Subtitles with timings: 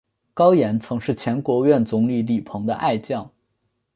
[0.33, 3.31] 高严曾是前国务院总理李鹏的爱将。